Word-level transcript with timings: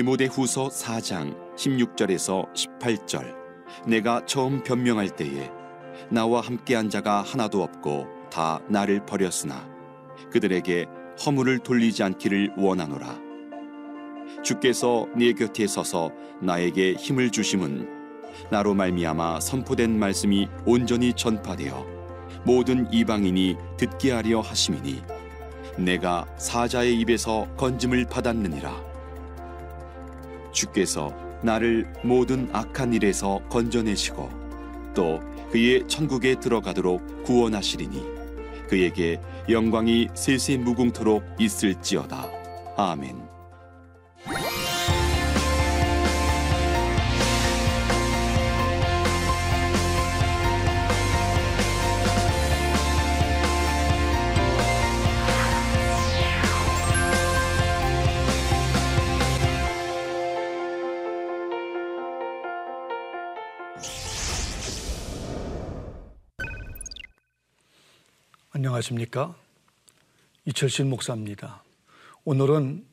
디모데 0.00 0.24
후서 0.24 0.68
4장 0.68 1.36
16절에서 1.56 2.46
18절. 2.54 3.34
내가 3.86 4.24
처음 4.24 4.62
변명할 4.62 5.10
때에 5.14 5.50
나와 6.08 6.40
함께한 6.40 6.88
자가 6.88 7.20
하나도 7.20 7.62
없고 7.62 8.06
다 8.32 8.62
나를 8.70 9.04
버렸으나 9.04 9.68
그들에게 10.32 10.86
허물을 11.22 11.58
돌리지 11.58 12.02
않기를 12.02 12.54
원하노라. 12.56 13.18
주께서 14.42 15.06
네 15.14 15.34
곁에 15.34 15.66
서서 15.66 16.12
나에게 16.40 16.94
힘을 16.94 17.28
주심은 17.28 17.86
나로 18.50 18.72
말미암아 18.72 19.40
선포된 19.40 19.98
말씀이 19.98 20.48
온전히 20.64 21.12
전파되어 21.12 21.86
모든 22.46 22.90
이방인이 22.90 23.54
듣게 23.76 24.12
하려 24.12 24.40
하심이니 24.40 25.02
내가 25.76 26.26
사자의 26.38 26.98
입에서 27.00 27.46
건짐을 27.58 28.06
받았느니라 28.06 28.89
주께서 30.52 31.14
나를 31.42 31.92
모든 32.02 32.48
악한 32.52 32.92
일에서 32.92 33.40
건져내시고 33.48 34.30
또 34.94 35.20
그의 35.50 35.86
천국에 35.88 36.34
들어가도록 36.38 37.24
구원하시리니 37.24 38.02
그에게 38.68 39.20
영광이 39.48 40.08
세세 40.14 40.58
무궁토록 40.58 41.24
있을지어다 41.38 42.28
아멘. 42.76 43.29
안녕하십니까? 68.80 69.34
이철신 70.46 70.88
목사입니다. 70.88 71.62
오늘은 72.24 72.86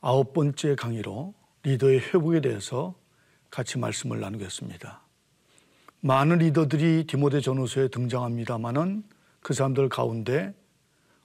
아홉 0.00 0.32
번째 0.32 0.74
강의로 0.74 1.34
리더의 1.62 2.00
회복에 2.00 2.40
대해서 2.40 2.94
같이 3.50 3.78
말씀을 3.78 4.20
나누겠습니다. 4.20 5.00
많은 6.00 6.38
리더들이 6.38 7.06
디모데 7.06 7.40
전후서에 7.40 7.88
등장합니다만은 7.88 9.04
그 9.40 9.54
사람들 9.54 9.88
가운데 9.88 10.54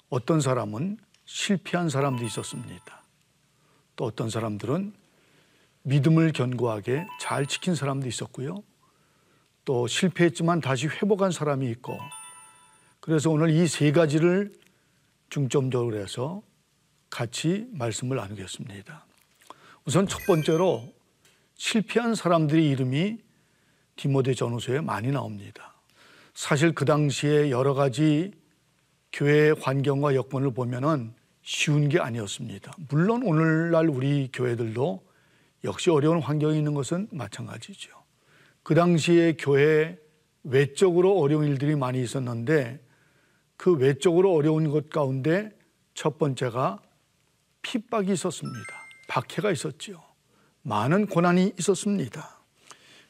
어떤 0.09 0.39
사람은 0.39 0.97
실패한 1.25 1.89
사람도 1.89 2.23
있었습니다. 2.23 3.03
또 3.95 4.05
어떤 4.05 4.29
사람들은 4.29 4.93
믿음을 5.83 6.31
견고하게 6.31 7.07
잘 7.19 7.45
지킨 7.45 7.75
사람도 7.75 8.07
있었고요. 8.07 8.63
또 9.65 9.87
실패했지만 9.87 10.61
다시 10.61 10.87
회복한 10.87 11.31
사람이 11.31 11.69
있고 11.71 11.97
그래서 13.07 13.29
오늘 13.29 13.51
이 13.51 13.65
세 13.69 13.93
가지를 13.93 14.51
중점적으로 15.29 15.95
해서 15.95 16.41
같이 17.09 17.65
말씀을 17.71 18.17
나누겠습니다. 18.17 19.05
우선 19.85 20.09
첫 20.09 20.25
번째로 20.25 20.93
실패한 21.55 22.15
사람들의 22.15 22.69
이름이 22.69 23.19
디모데 23.95 24.33
전후서에 24.33 24.81
많이 24.81 25.09
나옵니다. 25.09 25.73
사실 26.33 26.75
그 26.75 26.83
당시에 26.83 27.49
여러 27.49 27.73
가지 27.73 28.31
교회 29.13 29.51
환경과 29.51 30.13
여건을 30.13 30.51
보면은 30.51 31.13
쉬운 31.43 31.87
게 31.87 31.99
아니었습니다. 31.99 32.73
물론 32.89 33.23
오늘날 33.23 33.87
우리 33.87 34.29
교회들도 34.33 35.01
역시 35.63 35.91
어려운 35.91 36.19
환경이 36.19 36.57
있는 36.57 36.73
것은 36.73 37.07
마찬가지죠. 37.13 37.89
그 38.63 38.75
당시에 38.75 39.37
교회 39.39 39.97
외적으로 40.43 41.17
어려운 41.21 41.47
일들이 41.47 41.77
많이 41.77 42.03
있었는데 42.03 42.85
그 43.57 43.73
외적으로 43.73 44.33
어려운 44.33 44.69
것 44.69 44.89
가운데 44.89 45.51
첫 45.93 46.17
번째가 46.17 46.81
핍박이 47.63 48.13
있었습니다. 48.13 48.87
박해가 49.09 49.51
있었지요. 49.51 50.01
많은 50.61 51.07
고난이 51.07 51.53
있었습니다. 51.59 52.39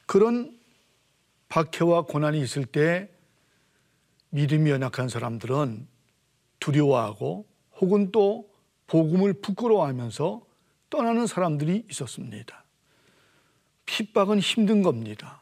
그런 0.05 0.57
박해와 1.49 2.03
고난이 2.03 2.41
있을 2.41 2.65
때 2.65 3.09
믿음이 4.29 4.69
연약한 4.69 5.09
사람들은 5.09 5.87
두려워하고 6.59 7.45
혹은 7.79 8.11
또 8.11 8.49
복음을 8.87 9.33
부끄러워하면서 9.33 10.45
떠나는 10.89 11.27
사람들이 11.27 11.85
있었습니다. 11.89 12.63
핍박은 13.85 14.39
힘든 14.39 14.81
겁니다. 14.81 15.41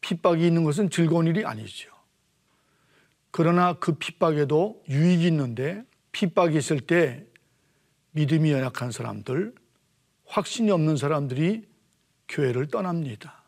핍박이 0.00 0.46
있는 0.46 0.64
것은 0.64 0.90
즐거운 0.90 1.26
일이 1.26 1.44
아니죠. 1.44 1.91
그러나 3.32 3.72
그 3.72 3.94
핍박에도 3.94 4.82
유익이 4.88 5.26
있는데 5.26 5.84
핍박이 6.12 6.56
있을 6.56 6.80
때 6.80 7.24
믿음이 8.12 8.52
연약한 8.52 8.92
사람들, 8.92 9.54
확신이 10.26 10.70
없는 10.70 10.98
사람들이 10.98 11.66
교회를 12.28 12.68
떠납니다. 12.68 13.42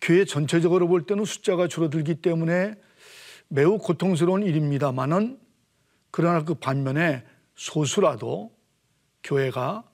교회 0.00 0.24
전체적으로 0.24 0.88
볼 0.88 1.06
때는 1.06 1.24
숫자가 1.24 1.68
줄어들기 1.68 2.16
때문에 2.16 2.74
매우 3.48 3.78
고통스러운 3.78 4.42
일입니다만은 4.42 5.38
그러나 6.10 6.44
그 6.44 6.54
반면에 6.54 7.24
소수라도 7.54 8.52
교회가 9.22 9.84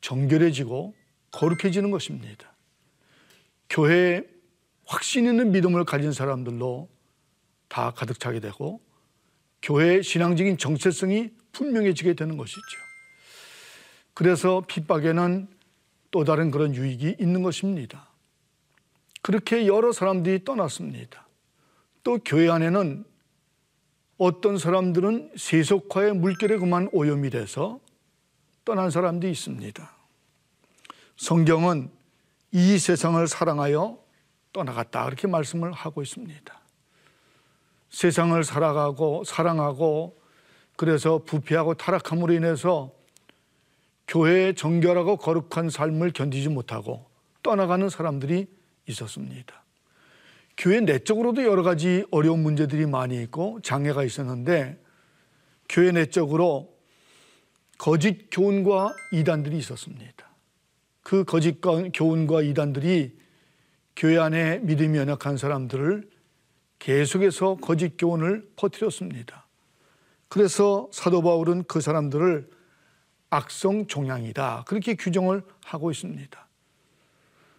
정결해지고 0.00 0.94
거룩해지는 1.30 1.92
것입니다. 1.92 2.52
교회에 3.68 4.24
확신 4.84 5.26
있는 5.26 5.52
믿음을 5.52 5.84
가진 5.84 6.12
사람들로 6.12 6.88
다 7.70 7.92
가득 7.92 8.20
차게 8.20 8.40
되고 8.40 8.80
교회의 9.62 10.02
신앙적인 10.02 10.58
정체성이 10.58 11.30
분명해지게 11.52 12.14
되는 12.14 12.36
것이죠. 12.36 12.60
그래서 14.12 14.62
핍박에는 14.66 15.48
또 16.10 16.24
다른 16.24 16.50
그런 16.50 16.74
유익이 16.74 17.16
있는 17.18 17.42
것입니다. 17.42 18.08
그렇게 19.22 19.66
여러 19.66 19.92
사람들이 19.92 20.44
떠났습니다. 20.44 21.26
또 22.02 22.18
교회 22.24 22.50
안에는 22.50 23.04
어떤 24.18 24.58
사람들은 24.58 25.32
세속화의 25.36 26.14
물결에 26.14 26.58
그만 26.58 26.88
오염이 26.92 27.30
돼서 27.30 27.80
떠난 28.64 28.90
사람들이 28.90 29.30
있습니다. 29.32 29.96
성경은 31.16 31.90
이 32.52 32.78
세상을 32.78 33.26
사랑하여 33.28 33.98
떠나갔다. 34.52 35.04
그렇게 35.04 35.28
말씀을 35.28 35.72
하고 35.72 36.02
있습니다. 36.02 36.59
세상을 37.90 38.42
살아가고 38.42 39.24
사랑하고 39.24 40.20
그래서 40.76 41.18
부패하고 41.24 41.74
타락함으로 41.74 42.32
인해서 42.32 42.92
교회의 44.08 44.54
정결하고 44.54 45.18
거룩한 45.18 45.70
삶을 45.70 46.12
견디지 46.12 46.48
못하고 46.48 47.06
떠나가는 47.42 47.88
사람들이 47.88 48.46
있었습니다. 48.86 49.62
교회 50.56 50.80
내적으로도 50.80 51.44
여러 51.44 51.62
가지 51.62 52.04
어려운 52.10 52.42
문제들이 52.42 52.86
많이 52.86 53.22
있고 53.22 53.60
장애가 53.62 54.04
있었는데 54.04 54.78
교회 55.68 55.92
내적으로 55.92 56.74
거짓 57.78 58.28
교훈과 58.30 58.94
이단들이 59.12 59.56
있었습니다. 59.58 60.28
그 61.02 61.24
거짓 61.24 61.60
교훈과 61.60 62.42
이단들이 62.42 63.18
교회 63.96 64.18
안에 64.18 64.58
믿음이 64.58 64.98
연약한 64.98 65.36
사람들을 65.36 66.09
계속해서 66.80 67.56
거짓 67.56 67.96
교훈을 67.96 68.50
퍼뜨렸습니다. 68.56 69.46
그래서 70.28 70.88
사도 70.92 71.22
바울은 71.22 71.64
그 71.64 71.80
사람들을 71.80 72.50
악성 73.30 73.86
종양이다. 73.86 74.64
그렇게 74.66 74.94
규정을 74.94 75.42
하고 75.64 75.90
있습니다. 75.90 76.48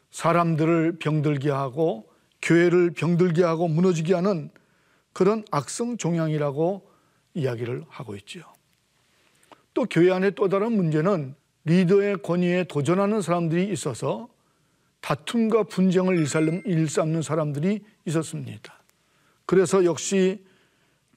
사람들을 0.09 0.97
병들게 1.00 1.50
하고 1.50 2.12
교회를 2.41 2.91
병들게 2.91 3.44
하고 3.44 3.68
무너지게 3.68 4.13
하는 4.13 4.50
그런 5.13 5.45
악성 5.51 5.97
종양이라고 5.97 6.89
이야기를 7.33 7.85
하고 7.88 8.15
있죠. 8.18 8.41
또 9.73 9.85
교회 9.85 10.12
안에 10.12 10.31
또 10.31 10.50
다른 10.50 10.73
문제는 10.73 11.35
리더의 11.63 12.23
권위에 12.23 12.65
도전하는 12.65 13.21
사람들이 13.21 13.71
있어서 13.71 14.27
다툼과 15.00 15.63
분쟁을 15.63 16.18
일삼는 16.65 17.21
사람들이 17.21 17.81
있었습니다. 18.06 18.81
그래서 19.51 19.83
역시 19.83 20.45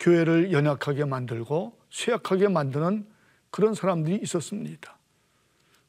교회를 0.01 0.51
연약하게 0.51 1.05
만들고 1.05 1.79
쇠약하게 1.89 2.49
만드는 2.49 3.07
그런 3.53 3.75
사람들이 3.75 4.19
있었습니다. 4.25 4.99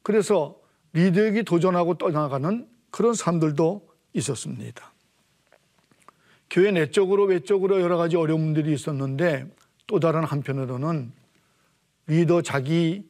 그래서 0.03 0.55
리더에게 0.93 1.41
도전하고 1.41 1.97
떠나가는 1.97 2.69
그런 2.91 3.15
사람들도 3.15 3.89
있었습니다. 4.13 4.93
교회 6.51 6.69
내적으로 6.69 7.23
외적으로 7.23 7.81
여러 7.81 7.97
가지 7.97 8.15
어려움들이 8.15 8.71
있었는데 8.75 9.51
또 9.87 9.99
다른 9.99 10.23
한편으로는 10.23 11.13
리더 12.05 12.43
자기 12.43 13.09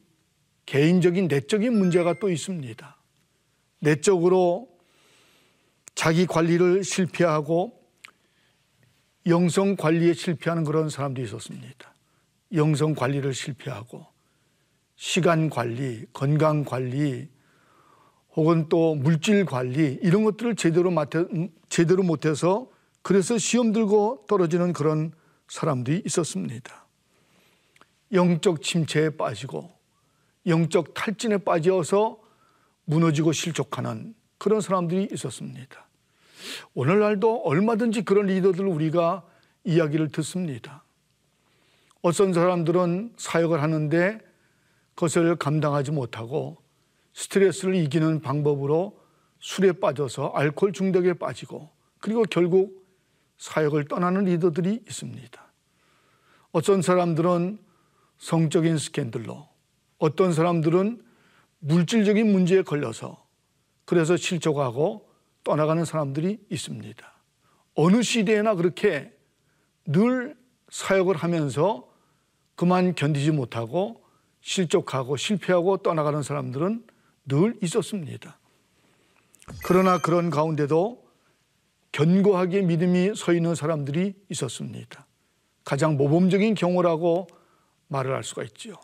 개인적인 0.64 1.28
내적인 1.28 1.74
문제가 1.74 2.14
또 2.14 2.30
있습니다. 2.30 2.96
내적으로 3.80 4.70
자기 5.94 6.24
관리를 6.24 6.84
실패하고 6.84 7.75
영성 9.26 9.76
관리에 9.76 10.14
실패하는 10.14 10.64
그런 10.64 10.88
사람도 10.88 11.20
있었습니다. 11.22 11.94
영성 12.54 12.94
관리를 12.94 13.34
실패하고 13.34 14.06
시간 14.94 15.50
관리, 15.50 16.06
건강 16.12 16.64
관리, 16.64 17.28
혹은 18.34 18.68
또 18.68 18.94
물질 18.94 19.44
관리 19.44 19.98
이런 20.02 20.24
것들을 20.24 20.56
제대로 20.56 20.90
맡아, 20.90 21.24
제대로 21.68 22.02
못해서 22.02 22.70
그래서 23.02 23.38
시험 23.38 23.72
들고 23.72 24.26
떨어지는 24.28 24.72
그런 24.72 25.12
사람들이 25.48 26.02
있었습니다. 26.04 26.86
영적 28.12 28.62
침체에 28.62 29.10
빠지고 29.10 29.70
영적 30.46 30.94
탈진에 30.94 31.38
빠져서 31.38 32.20
무너지고 32.84 33.32
실족하는 33.32 34.14
그런 34.38 34.60
사람들이 34.60 35.08
있었습니다. 35.12 35.85
오늘날도 36.74 37.42
얼마든지 37.42 38.02
그런 38.02 38.26
리더들 38.26 38.66
우리가 38.66 39.24
이야기를 39.64 40.08
듣습니다. 40.08 40.84
어떤 42.02 42.32
사람들은 42.32 43.14
사역을 43.16 43.62
하는데 43.62 44.20
그것을 44.94 45.36
감당하지 45.36 45.90
못하고 45.90 46.58
스트레스를 47.14 47.74
이기는 47.74 48.20
방법으로 48.20 48.98
술에 49.40 49.72
빠져서 49.72 50.32
알코올 50.34 50.72
중독에 50.72 51.14
빠지고 51.14 51.70
그리고 51.98 52.22
결국 52.30 52.86
사역을 53.38 53.88
떠나는 53.88 54.24
리더들이 54.24 54.82
있습니다. 54.86 55.46
어떤 56.52 56.80
사람들은 56.80 57.58
성적인 58.18 58.78
스캔들로 58.78 59.48
어떤 59.98 60.32
사람들은 60.32 61.02
물질적인 61.58 62.30
문제에 62.30 62.62
걸려서 62.62 63.26
그래서 63.84 64.16
실족하고 64.16 65.05
떠나가는 65.46 65.84
사람들이 65.84 66.44
있습니다. 66.50 67.14
어느 67.76 68.02
시대에나 68.02 68.56
그렇게 68.56 69.12
늘 69.84 70.36
사역을 70.70 71.14
하면서 71.14 71.88
그만 72.56 72.96
견디지 72.96 73.30
못하고 73.30 74.02
실족하고 74.40 75.16
실패하고 75.16 75.76
떠나가는 75.78 76.20
사람들은 76.20 76.84
늘 77.26 77.56
있었습니다. 77.62 78.40
그러나 79.64 79.98
그런 79.98 80.30
가운데도 80.30 81.06
견고하게 81.92 82.62
믿음이 82.62 83.14
서 83.14 83.32
있는 83.32 83.54
사람들이 83.54 84.14
있었습니다. 84.28 85.06
가장 85.62 85.96
모범적인 85.96 86.54
경우라고 86.56 87.28
말을 87.86 88.12
할 88.12 88.24
수가 88.24 88.42
있지요. 88.42 88.74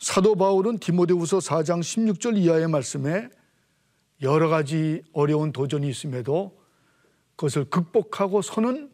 사도 0.00 0.34
바울은 0.34 0.78
디모데후서 0.78 1.38
4장 1.38 1.80
16절 1.80 2.36
이하의 2.36 2.66
말씀에 2.68 3.28
여러 4.22 4.48
가지 4.48 5.02
어려운 5.12 5.52
도전이 5.52 5.88
있음에도 5.88 6.58
그것을 7.36 7.66
극복하고 7.66 8.42
서는 8.42 8.90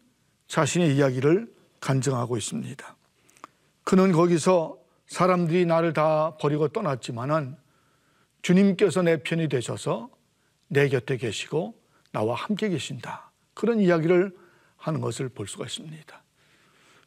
자신의 0.49 0.97
이야기를 0.97 1.53
간증하고 1.81 2.37
있습니다. 2.37 2.97
그는 3.85 4.13
거기서 4.13 4.79
사람들이 5.07 5.67
나를 5.67 5.93
다 5.93 6.37
버리고 6.39 6.69
떠났지만은 6.69 7.57
주님께서 8.43 9.03
내 9.03 9.23
편이 9.23 9.49
되셔서 9.49 10.11
내 10.69 10.89
곁에 10.89 11.17
계시고 11.17 11.75
나와 12.13 12.35
함께 12.35 12.69
계신다. 12.69 13.31
그런 13.55 13.81
이야기를 13.81 14.37
하는 14.77 15.01
것을 15.01 15.29
볼 15.31 15.47
수가 15.47 15.65
있습니다. 15.65 16.23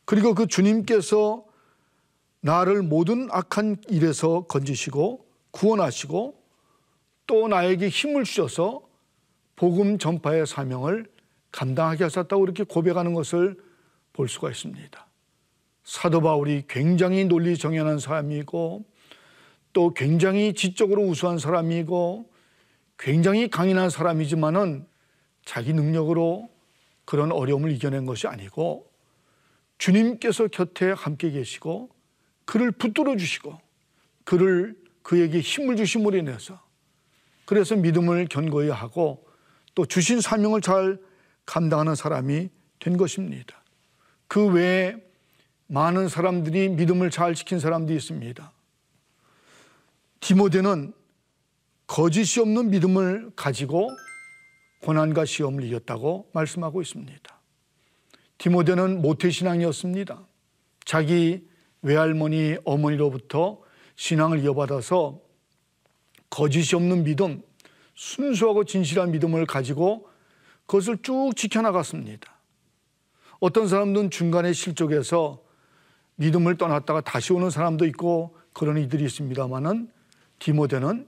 그리고 0.05 0.33
그 0.33 0.47
주님께서 0.47 1.45
나를 2.41 2.81
모든 2.81 3.27
악한 3.31 3.77
일에서 3.89 4.45
건지시고 4.47 5.27
구원하시고 5.51 6.36
또 7.27 7.47
나에게 7.47 7.89
힘을 7.89 8.23
주셔서 8.23 8.81
복음 9.55 9.97
전파의 9.97 10.47
사명을 10.47 11.05
감당하게 11.51 12.05
하셨다고 12.05 12.43
이렇게 12.45 12.63
고백하는 12.63 13.13
것을 13.13 13.57
볼 14.13 14.27
수가 14.27 14.49
있습니다. 14.49 15.07
사도 15.83 16.21
바울이 16.21 16.63
굉장히 16.67 17.25
논리 17.25 17.57
정연한 17.57 17.99
사람이고 17.99 18.85
또 19.73 19.93
굉장히 19.93 20.53
지적으로 20.53 21.03
우수한 21.03 21.37
사람이고 21.37 22.29
굉장히 22.97 23.49
강인한 23.49 23.89
사람이지만은 23.89 24.87
자기 25.45 25.73
능력으로 25.73 26.49
그런 27.05 27.31
어려움을 27.31 27.71
이겨낸 27.71 28.05
것이 28.05 28.27
아니고 28.27 28.91
주님께서 29.77 30.47
곁에 30.47 30.91
함께 30.91 31.31
계시고 31.31 31.89
그를 32.45 32.71
붙들어 32.71 33.15
주시고 33.15 33.57
그를 34.23 34.75
그에게 35.03 35.39
힘을 35.39 35.77
주심으로 35.77 36.17
인해서 36.17 36.66
그래서 37.47 37.77
믿음을 37.77 38.27
견고히 38.27 38.69
하고 38.69 39.25
또 39.73 39.85
주신 39.85 40.19
사명을 40.19 40.59
잘 40.59 40.99
감당하는 41.45 41.95
사람이 41.95 42.49
된 42.79 42.97
것입니다. 42.97 43.63
그 44.27 44.47
외에 44.47 44.97
많은 45.67 46.09
사람들이 46.09 46.67
믿음을 46.67 47.09
잘 47.09 47.33
지킨 47.35 47.59
사람도 47.59 47.93
있습니다. 47.93 48.51
디모데는 50.19 50.93
거짓이 51.87 52.41
없는 52.41 52.69
믿음을 52.69 53.31
가지고 53.37 53.91
고난과 54.81 55.23
시험을 55.23 55.63
이겼다고 55.63 56.29
말씀하고 56.33 56.81
있습니다. 56.81 57.41
디모데는 58.39 59.01
모태신앙이었습니다. 59.01 60.27
자기 60.83 61.47
외할머니, 61.81 62.57
어머니로부터 62.65 63.61
신앙을 63.95 64.43
이어받아서 64.43 65.26
거짓이 66.29 66.75
없는 66.75 67.03
믿음, 67.03 67.41
순수하고 67.95 68.63
진실한 68.65 69.11
믿음을 69.11 69.45
가지고 69.45 70.09
그것을 70.65 70.97
쭉 71.01 71.31
지켜나갔습니다. 71.35 72.37
어떤 73.39 73.67
사람들은 73.67 74.09
중간에 74.09 74.53
실족해서 74.53 75.41
믿음을 76.15 76.57
떠났다가 76.57 77.01
다시 77.01 77.33
오는 77.33 77.49
사람도 77.49 77.85
있고 77.87 78.35
그런 78.53 78.77
이들이 78.77 79.05
있습니다만은 79.05 79.91
디모데는 80.39 81.07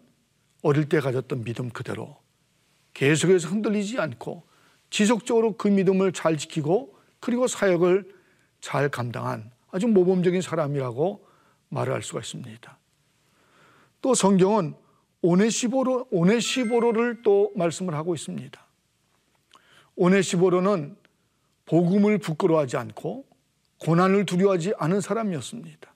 어릴 0.61 0.89
때 0.89 0.99
가졌던 0.99 1.43
믿음 1.43 1.69
그대로 1.69 2.17
계속해서 2.93 3.49
흔들리지 3.49 3.99
않고 3.99 4.43
지속적으로 4.89 5.55
그 5.57 5.67
믿음을 5.67 6.11
잘 6.13 6.37
지키고 6.37 6.95
그리고 7.19 7.47
사역을 7.47 8.13
잘 8.61 8.89
감당한 8.89 9.51
아주 9.71 9.87
모범적인 9.87 10.41
사람이라고 10.41 11.25
말을 11.69 11.93
할 11.93 12.01
수가 12.01 12.19
있습니다. 12.19 12.77
또 14.01 14.13
성경은 14.13 14.75
오네시보로, 15.21 16.07
오네시보로를 16.11 17.21
또 17.23 17.51
말씀을 17.55 17.93
하고 17.93 18.15
있습니다. 18.15 18.65
오네시보로는 19.95 20.95
복음을 21.65 22.17
부끄러워하지 22.17 22.77
않고 22.77 23.25
고난을 23.79 24.25
두려워하지 24.25 24.73
않은 24.77 25.01
사람이었습니다. 25.01 25.93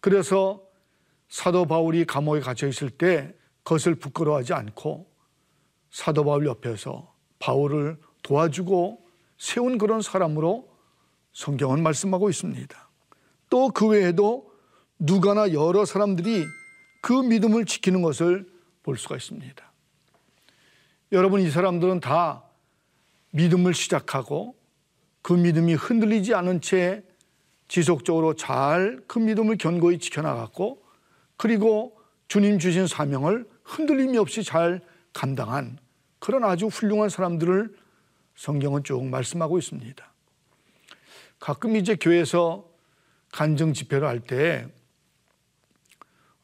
그래서 0.00 0.62
사도 1.28 1.64
바울이 1.64 2.04
감옥에 2.04 2.40
갇혀 2.40 2.66
있을 2.66 2.90
때 2.90 3.34
그것을 3.62 3.94
부끄러워하지 3.94 4.52
않고 4.52 5.06
사도 5.90 6.24
바울 6.24 6.46
옆에서 6.46 7.14
바울을 7.38 7.98
도와주고 8.22 9.06
세운 9.38 9.78
그런 9.78 10.02
사람으로 10.02 10.68
성경은 11.32 11.82
말씀하고 11.82 12.28
있습니다. 12.28 12.90
또 13.50 13.68
그 13.70 13.88
외에도 13.88 14.50
누가나 14.98 15.52
여러 15.52 15.84
사람들이 15.84 16.44
그 17.02 17.12
믿음을 17.12 17.66
지키는 17.66 18.00
것을 18.00 18.50
볼 18.82 18.96
수가 18.96 19.16
있습니다. 19.16 19.72
여러분, 21.12 21.42
이 21.42 21.50
사람들은 21.50 22.00
다 22.00 22.44
믿음을 23.32 23.74
시작하고 23.74 24.56
그 25.20 25.34
믿음이 25.34 25.74
흔들리지 25.74 26.32
않은 26.34 26.62
채 26.62 27.02
지속적으로 27.68 28.34
잘 28.34 29.02
그 29.06 29.18
믿음을 29.18 29.56
견고히 29.58 29.98
지켜나갔고 29.98 30.82
그리고 31.36 31.98
주님 32.28 32.58
주신 32.58 32.86
사명을 32.86 33.46
흔들림이 33.64 34.16
없이 34.16 34.42
잘 34.42 34.80
감당한 35.12 35.78
그런 36.18 36.44
아주 36.44 36.66
훌륭한 36.66 37.08
사람들을 37.08 37.74
성경은 38.36 38.84
쭉 38.84 39.04
말씀하고 39.04 39.58
있습니다. 39.58 40.12
가끔 41.38 41.76
이제 41.76 41.96
교회에서 41.96 42.68
간증 43.32 43.72
집회를 43.72 44.06
할 44.06 44.20
때 44.20 44.68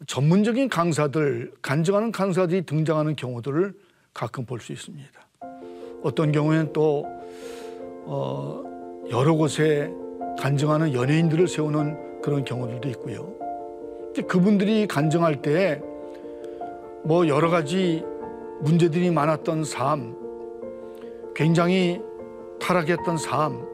전문적인 0.07 0.69
강사들, 0.69 1.53
간증하는 1.61 2.13
강사들이 2.13 2.63
등장하는 2.63 3.17
경우들을 3.17 3.75
가끔 4.15 4.45
볼 4.45 4.61
수 4.61 4.73
있습니다. 4.73 5.11
어떤 6.03 6.31
경우에는 6.33 6.73
또, 6.73 7.05
어, 8.05 8.63
여러 9.11 9.35
곳에 9.35 9.91
간증하는 10.39 10.93
연예인들을 10.95 11.49
세우는 11.49 12.21
그런 12.23 12.45
경우들도 12.45 12.89
있고요. 12.91 13.35
그분들이 14.29 14.87
간증할 14.87 15.43
때뭐 15.43 17.29
여러 17.29 17.51
가지 17.51 18.05
문제들이 18.61 19.11
많았던 19.11 19.65
삶, 19.65 20.17
굉장히 21.35 22.01
타락했던 22.61 23.17
삶, 23.17 23.67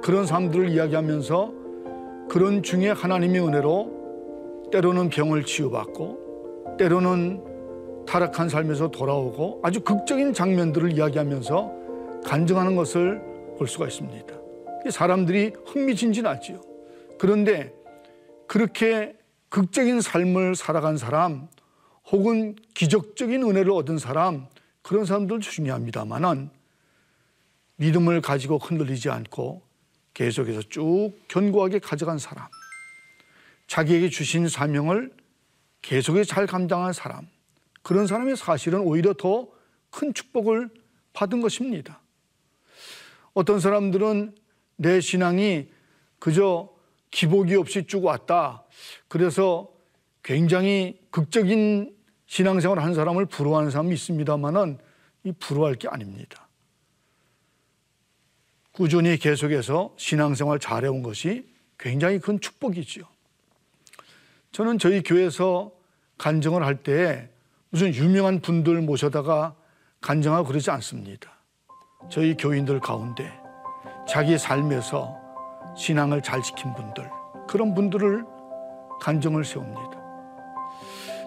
그런 0.00 0.26
삶들을 0.26 0.70
이야기하면서 0.70 1.52
그런 2.28 2.62
중에 2.62 2.90
하나님의 2.90 3.40
은혜로 3.46 4.01
때로는 4.72 5.10
병을 5.10 5.44
치유받고 5.44 6.76
때로는 6.78 8.04
타락한 8.06 8.48
삶에서 8.48 8.90
돌아오고 8.90 9.60
아주 9.62 9.80
극적인 9.82 10.32
장면들을 10.32 10.92
이야기하면서 10.92 11.72
간증하는 12.24 12.74
것을 12.74 13.22
볼 13.58 13.68
수가 13.68 13.86
있습니다. 13.86 14.34
사람들이 14.90 15.52
흥미진진하지요. 15.66 16.60
그런데 17.18 17.72
그렇게 18.48 19.14
극적인 19.50 20.00
삶을 20.00 20.56
살아간 20.56 20.96
사람 20.96 21.48
혹은 22.10 22.56
기적적인 22.74 23.42
은혜를 23.42 23.70
얻은 23.70 23.98
사람 23.98 24.46
그런 24.80 25.04
사람들 25.04 25.40
중요합니다만은 25.40 26.50
믿음을 27.76 28.20
가지고 28.20 28.58
흔들리지 28.58 29.10
않고 29.10 29.62
계속해서 30.14 30.62
쭉 30.62 31.12
견고하게 31.28 31.78
가져간 31.78 32.18
사람 32.18 32.48
자기에게 33.72 34.10
주신 34.10 34.48
사명을 34.48 35.12
계속해서 35.80 36.24
잘 36.24 36.46
감당한 36.46 36.92
사람 36.92 37.26
그런 37.82 38.06
사람이 38.06 38.36
사실은 38.36 38.80
오히려 38.80 39.14
더 39.14 39.62
큰 39.92 40.12
축복을 40.12 40.70
받은 41.12 41.40
것입니다. 41.40 42.00
어떤 43.34 43.60
사람들은 43.60 44.34
내 44.76 45.00
신앙이 45.00 45.68
그저 46.18 46.72
기복이 47.10 47.54
없이 47.54 47.86
쭉 47.86 48.04
왔다. 48.04 48.64
그래서 49.06 49.70
굉장히 50.22 50.98
극적인 51.10 51.94
신앙생활을 52.26 52.82
한 52.82 52.94
사람을 52.94 53.26
부러워하는 53.26 53.70
사람이 53.70 53.94
있습니다만은 53.94 54.78
이 55.24 55.32
부러워할 55.32 55.76
게 55.76 55.88
아닙니다. 55.88 56.48
꾸준히 58.72 59.18
계속해서 59.18 59.94
신앙생활 59.98 60.58
잘해온 60.58 61.02
것이 61.02 61.46
굉장히 61.78 62.18
큰 62.18 62.40
축복이지요. 62.40 63.04
저는 64.52 64.78
저희 64.78 65.02
교회에서 65.02 65.72
간증을 66.18 66.64
할때 66.64 67.30
무슨 67.70 67.94
유명한 67.94 68.40
분들 68.40 68.82
모셔다가 68.82 69.54
간증하고 70.02 70.46
그러지 70.46 70.70
않습니다. 70.70 71.30
저희 72.10 72.36
교인들 72.36 72.78
가운데 72.80 73.32
자기 74.06 74.36
삶에서 74.36 75.16
신앙을 75.74 76.22
잘 76.22 76.42
지킨 76.42 76.74
분들, 76.74 77.08
그런 77.48 77.74
분들을 77.74 78.24
간증을 79.00 79.42
세웁니다. 79.42 80.02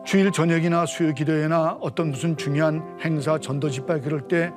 주일 0.05 0.31
저녁이나 0.31 0.85
수요 0.85 1.11
기도회나 1.11 1.79
어떤 1.81 2.11
무슨 2.11 2.37
중요한 2.37 2.99
행사, 3.01 3.39
전도 3.39 3.71
집회 3.71 4.01
그럴 4.01 4.27
때 4.27 4.53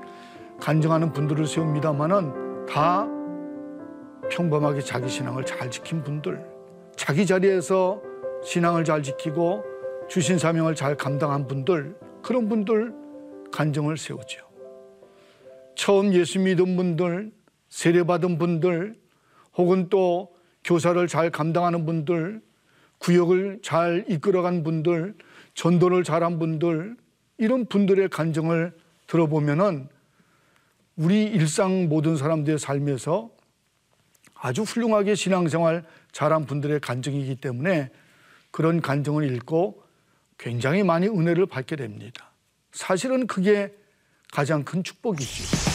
간증하는 0.61 1.13
분들을 1.13 1.47
세웁니다만은 1.47 2.67
다 2.67 3.07
평범하게 4.31 4.83
자기 4.83 5.09
신앙을 5.09 5.47
잘 5.47 5.71
지킨 5.71 6.03
분들, 6.03 6.45
자기 6.97 7.25
자리에서 7.25 8.03
신앙을 8.45 8.85
잘 8.85 9.02
지키고 9.02 9.64
주신 10.09 10.38
사명을 10.38 10.75
잘 10.75 10.97
감당한 10.97 11.47
분들, 11.47 11.97
그런 12.23 12.49
분들 12.49 12.95
간증을 13.52 13.97
세우죠. 13.99 14.47
처음 15.75 16.12
예수 16.12 16.38
믿은 16.40 16.76
분들, 16.76 17.33
세례받은 17.68 18.38
분들, 18.38 18.97
혹은 19.57 19.88
또 19.88 20.35
교사를 20.64 21.07
잘 21.09 21.30
감당하는 21.30 21.85
분들, 21.85 22.40
구역을 22.99 23.61
잘 23.62 24.04
이끌어간 24.09 24.62
분들, 24.62 25.14
전도를 25.54 26.04
잘한 26.04 26.38
분들, 26.38 26.97
이런 27.38 27.66
분들의 27.66 28.09
간증을 28.09 28.73
들어보면은 29.07 29.88
우리 30.97 31.25
일상 31.25 31.88
모든 31.88 32.16
사람들의 32.16 32.59
삶에서 32.59 33.30
아주 34.35 34.62
훌륭하게 34.62 35.14
신앙생활 35.14 35.85
잘한 36.12 36.47
분들의 36.47 36.80
간증이기 36.80 37.37
때문에 37.37 37.90
그런 38.59 38.81
간증을 38.81 39.33
읽고 39.37 39.85
굉장히 40.37 40.83
많이 40.83 41.07
은혜를 41.07 41.47
받게 41.47 41.77
됩니다. 41.77 42.33
사실은 42.73 43.29
그게 43.29 43.73
가장 44.33 44.65
큰 44.65 44.83
축복이죠. 44.83 45.68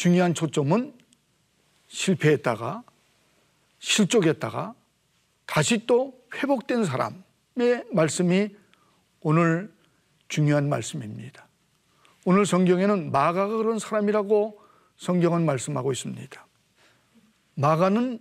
중요한 0.00 0.32
초점은 0.32 0.94
실패했다가 1.88 2.84
실족했다가 3.80 4.74
다시 5.44 5.86
또 5.86 6.18
회복된 6.34 6.86
사람의 6.86 7.84
말씀이 7.92 8.48
오늘 9.20 9.70
중요한 10.28 10.70
말씀입니다. 10.70 11.46
오늘 12.24 12.46
성경에는 12.46 13.12
마가가 13.12 13.58
그런 13.58 13.78
사람이라고 13.78 14.58
성경은 14.96 15.44
말씀하고 15.44 15.92
있습니다. 15.92 16.46
마가는 17.56 18.20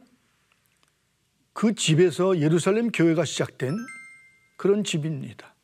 그 1.53 1.75
집에서 1.75 2.39
예루살렘 2.39 2.91
교회가 2.91 3.23
시작된 3.23 3.77
그런 4.57 4.83
집입니다. 4.83 5.55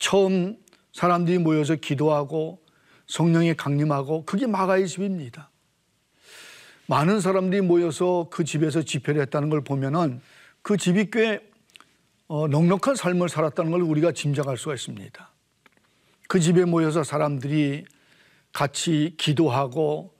처음 0.00 0.56
사람들이 0.92 1.38
모여서 1.38 1.76
기도하고 1.76 2.60
성령이 3.06 3.54
강림하고 3.54 4.24
그게 4.24 4.48
마가의 4.48 4.88
집입니다. 4.88 5.49
많은 6.90 7.20
사람들이 7.20 7.60
모여서 7.60 8.26
그 8.32 8.42
집에서 8.42 8.82
집회를 8.82 9.22
했다는 9.22 9.48
걸 9.48 9.62
보면은 9.62 10.20
그 10.60 10.76
집이 10.76 11.12
꽤 11.12 11.40
어, 12.26 12.48
넉넉한 12.48 12.96
삶을 12.96 13.28
살았다는 13.28 13.70
걸 13.70 13.82
우리가 13.82 14.10
짐작할 14.10 14.56
수가 14.56 14.74
있습니다. 14.74 15.30
그 16.28 16.40
집에 16.40 16.64
모여서 16.64 17.04
사람들이 17.04 17.84
같이 18.52 19.14
기도하고 19.18 20.12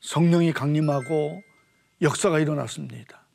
성령이 0.00 0.52
강림하고 0.52 1.42
역사가 2.02 2.38
일어났습니다. 2.38 3.26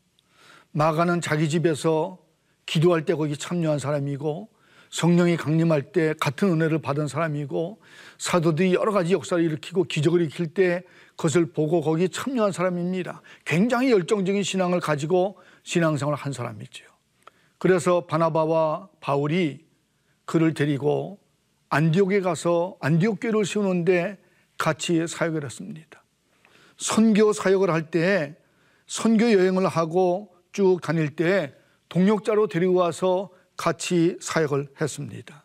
마가는 0.72 1.22
자기 1.22 1.50
집에서 1.50 2.20
기도할 2.68 3.04
때 3.04 3.16
거기 3.16 3.36
참여한 3.36 3.80
사람이고 3.80 4.48
성령이 4.92 5.38
강림할 5.38 5.92
때 5.92 6.14
같은 6.20 6.50
은혜를 6.50 6.84
받은 6.84 7.08
사람이고 7.08 7.82
사도들이 8.20 8.76
여러 8.76 8.92
가지 8.92 9.14
역사를 9.14 9.44
일으키고 9.44 9.86
기적을 9.86 10.22
일으킬 10.22 10.54
때 10.54 10.84
그것을 11.16 11.48
보고 11.48 11.82
거기 11.82 12.10
참여한 12.10 12.52
사람입니다. 12.52 13.22
굉장히 13.46 13.92
열정적인 13.92 14.44
신앙을 14.44 14.80
가지고 14.80 15.38
신앙생활을 15.64 16.18
한 16.18 16.34
사람이죠. 16.34 16.86
그래서 17.58 18.06
바나바와 18.06 18.90
바울이 19.00 19.66
그를 20.26 20.54
데리고 20.54 21.20
안디옥에 21.70 22.22
가서 22.22 22.78
안디옥 22.82 23.20
교를 23.22 23.46
세우는데 23.46 24.18
같이 24.58 25.08
사역을 25.08 25.44
했습니다. 25.44 26.04
선교 26.78 27.32
사역을 27.34 27.70
할때 27.70 28.36
선교 28.88 29.32
여행을 29.32 29.68
하고 29.68 30.36
쭉 30.52 30.80
다닐 30.82 31.16
때 31.16 31.54
동역자로 31.90 32.48
데리고 32.48 32.76
와서 32.76 33.30
같이 33.58 34.18
사역을 34.22 34.70
했습니다. 34.80 35.44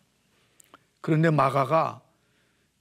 그런데 1.01 1.31
마가가 1.31 2.03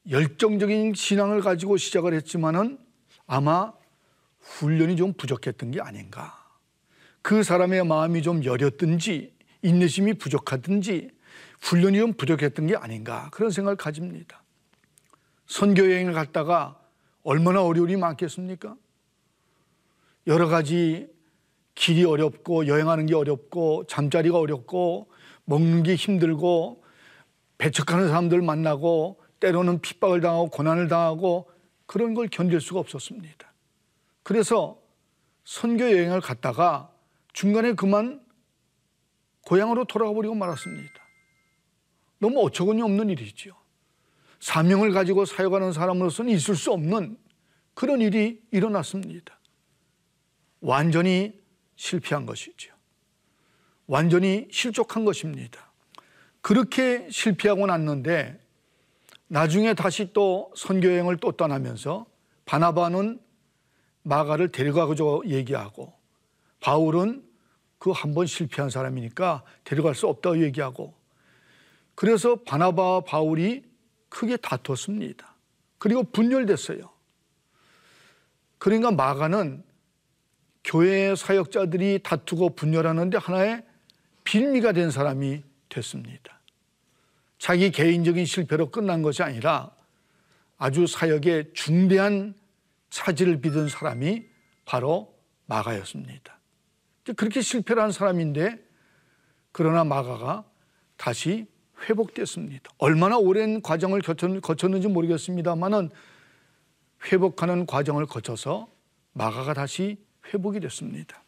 열정적인 0.10 0.94
신앙을 0.94 1.42
가지고 1.42 1.78
시작을 1.78 2.14
했지만은 2.14 2.78
아마 3.28 3.74
훈련이 4.40 4.96
좀 4.96 5.14
부족했던 5.14 5.72
게 5.72 5.82
아닌가. 5.82 6.38
그 7.22 7.44
사람의 7.44 7.86
마음이 7.86 8.22
좀 8.22 8.44
여렸든지 8.44 9.34
인내심이 9.62 10.14
부족하든지 10.14 11.12
훈련이 11.62 11.98
좀 11.98 12.14
부족했던 12.14 12.68
게 12.68 12.76
아닌가 12.76 13.30
그런 13.32 13.52
생각을 13.52 13.76
가집니다. 13.76 14.42
선교 15.46 15.84
여행을 15.84 16.14
갔다가 16.14 16.80
얼마나 17.24 17.64
어려움이 17.64 17.98
많겠습니까? 17.98 18.76
여러 20.28 20.48
가지 20.48 21.08
길이 21.76 22.04
어렵고 22.04 22.68
여행하는 22.68 23.06
게 23.06 23.16
어렵고 23.16 23.86
잠자리가 23.88 24.38
어렵고 24.38 25.10
먹는 25.46 25.84
게 25.84 25.96
힘들고 25.96 26.84
배척하는 27.58 28.08
사람들 28.08 28.42
만나고 28.42 29.20
때로는 29.40 29.82
핍박을 29.82 30.22
당하고 30.22 30.50
고난을 30.50 30.88
당하고 30.88 31.50
그런 31.86 32.14
걸 32.14 32.28
견딜 32.28 32.62
수가 32.62 32.80
없었습니다. 32.80 33.52
그래서 34.24 34.80
선교 35.44 35.86
여행을 35.92 36.22
갔다가 36.22 36.92
중간에 37.34 37.74
그만 37.74 38.24
고향으로 39.46 39.86
돌아가 39.86 40.14
버리고 40.14 40.36
말았습니다. 40.36 40.94
너무 42.20 42.42
어처구니 42.46 42.82
없는 42.82 43.10
일이죠. 43.10 43.56
사명을 44.40 44.92
가지고 44.92 45.26
사역하는 45.26 45.74
사람으로서는 45.74 46.32
있을 46.32 46.56
수 46.56 46.72
없는 46.72 47.18
그런 47.74 48.02
일이 48.02 48.42
일어났습니다. 48.52 49.40
완전히 50.60 51.34
실패한 51.76 52.26
것이죠. 52.26 52.74
완전히 53.88 54.48
실족한 54.52 55.06
것입니다. 55.06 55.72
그렇게 56.42 57.08
실패하고 57.10 57.66
났는데 57.66 58.40
나중에 59.30 59.74
다시 59.76 60.12
또 60.12 60.52
선교여행을 60.56 61.18
또 61.18 61.32
떠나면서 61.32 62.06
바나바는 62.46 63.20
마가를 64.02 64.52
데려가고 64.52 65.24
얘기하고 65.28 65.94
바울은 66.60 67.24
그 67.78 67.92
한 67.92 68.14
번 68.14 68.26
실패한 68.26 68.70
사람이니까 68.70 69.44
데려갈 69.64 69.96
수 69.96 70.08
없다고 70.08 70.42
얘기하고 70.44 70.94
그래서 71.96 72.36
바나바와 72.36 73.02
바울이 73.02 73.64
크게 74.10 74.38
다퉜습니다. 74.38 75.36
그리고 75.78 76.04
분열됐어요. 76.04 76.90
그러니까 78.58 78.92
마가는 78.92 79.64
교회 80.64 81.16
사역자들이 81.16 82.00
다투고 82.04 82.56
분열하는데 82.56 83.18
하나의 83.18 83.64
빌미가 84.24 84.74
된 84.74 84.92
사람이 84.92 85.44
됐습니다. 85.70 86.39
자기 87.40 87.72
개인적인 87.72 88.26
실패로 88.26 88.70
끝난 88.70 89.02
것이 89.02 89.24
아니라 89.24 89.72
아주 90.58 90.86
사역에 90.86 91.52
중대한 91.54 92.36
차질을 92.90 93.42
빚은 93.42 93.70
사람이 93.70 94.26
바로 94.66 95.18
마가였습니다. 95.46 96.38
그렇게 97.16 97.42
실패를 97.42 97.82
한 97.82 97.92
사람인데 97.92 98.60
그러나 99.52 99.84
마가가 99.84 100.44
다시 100.98 101.48
회복됐습니다. 101.88 102.70
얼마나 102.78 103.18
오랜 103.18 103.62
과정을 103.62 104.02
거쳤는지 104.02 104.90
모르겠습니다만은 104.90 105.90
회복하는 107.06 107.66
과정을 107.66 108.06
거쳐서 108.06 108.68
마가가 109.14 109.54
다시 109.54 109.98
회복이 110.28 110.60
됐습니다. 110.60 111.24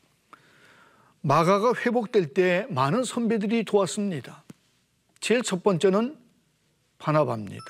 마가가 1.22 1.74
회복될 1.74 2.34
때 2.34 2.68
많은 2.70 3.04
선배들이 3.06 3.64
도왔습니다. 3.64 4.44
제일 5.22 5.44
첫 5.44 5.64
번째는 5.64 6.18
바나바입니다. 6.98 7.64